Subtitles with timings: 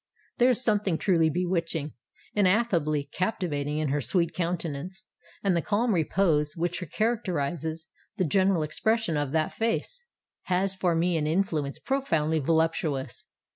[0.39, 5.05] There is something truly bewitching—ineffably captivating in her sweet countenance;
[5.43, 10.03] and the calm repose which characterises the general expression of that face,
[10.45, 13.25] has for me an influence profoundly voluptuous.